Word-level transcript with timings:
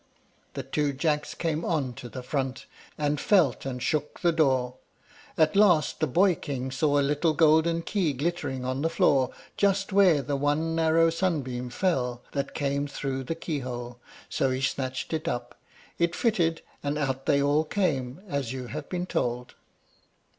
The 0.55 0.63
two 0.63 0.93
Jacks 0.93 1.35
came 1.35 1.63
on 1.63 1.93
to 1.93 2.09
the 2.09 2.23
front, 2.23 2.65
and 2.97 3.19
felt 3.21 3.67
and 3.67 3.83
shook 3.83 4.21
the 4.21 4.31
door. 4.31 4.77
At 5.37 5.55
last 5.55 5.99
the 5.99 6.07
boy 6.07 6.33
king 6.33 6.71
saw 6.71 6.97
a 6.99 7.05
little 7.07 7.33
golden 7.35 7.83
key 7.83 8.13
glittering 8.13 8.65
on 8.65 8.81
the 8.81 8.89
floor, 8.89 9.29
just 9.57 9.93
where 9.93 10.23
the 10.23 10.35
one 10.35 10.73
narrow 10.73 11.11
sunbeam 11.11 11.69
fell 11.69 12.23
that 12.31 12.55
came 12.55 12.87
through 12.87 13.25
the 13.25 13.35
keyhole; 13.35 13.99
so 14.27 14.49
he 14.49 14.59
snatched 14.61 15.13
it 15.13 15.27
up. 15.27 15.61
It 15.99 16.15
fitted, 16.15 16.63
and 16.81 16.97
out 16.97 17.27
they 17.27 17.39
all 17.39 17.63
came, 17.63 18.21
as 18.27 18.51
you 18.51 18.65
have 18.69 18.89
been 18.89 19.05
told. 19.05 19.53